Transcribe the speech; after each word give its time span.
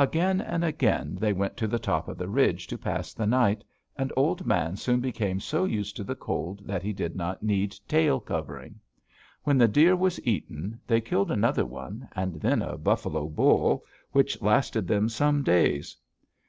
"Again 0.00 0.40
and 0.40 0.64
again 0.64 1.16
they 1.20 1.32
went 1.32 1.56
to 1.58 1.68
the 1.68 1.78
top 1.78 2.08
of 2.08 2.18
the 2.18 2.26
ridge 2.28 2.66
to 2.66 2.76
pass 2.76 3.14
the 3.14 3.24
night, 3.24 3.62
and 3.94 4.10
Old 4.16 4.44
Man 4.44 4.74
soon 4.74 4.98
became 4.98 5.38
so 5.38 5.64
used 5.64 5.94
to 5.96 6.02
the 6.02 6.16
cold 6.16 6.62
that 6.66 6.82
he 6.82 6.92
did 6.92 7.14
not 7.14 7.44
need 7.44 7.76
tail 7.86 8.18
covering. 8.18 8.80
When 9.44 9.58
the 9.58 9.68
deer 9.68 9.94
was 9.94 10.18
eaten, 10.26 10.80
they 10.88 11.00
killed 11.00 11.30
another 11.30 11.64
one, 11.64 12.08
and 12.16 12.40
then 12.40 12.62
a 12.62 12.76
buffalo 12.76 13.28
bull, 13.28 13.84
which 14.10 14.42
lasted 14.42 14.88
them 14.88 15.08
some 15.08 15.44
days. 15.44 15.96